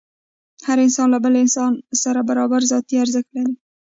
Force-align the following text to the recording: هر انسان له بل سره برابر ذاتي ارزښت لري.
هر 0.65 0.77
انسان 0.85 1.07
له 1.11 1.19
بل 1.25 1.33
سره 2.03 2.21
برابر 2.29 2.61
ذاتي 2.71 2.95
ارزښت 3.03 3.29
لري. 3.35 3.53